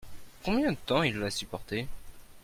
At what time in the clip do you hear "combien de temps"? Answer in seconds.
0.43-1.03